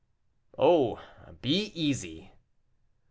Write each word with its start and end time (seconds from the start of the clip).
"Oh! 0.57 0.99
be 1.43 1.65
easy." 1.75 2.31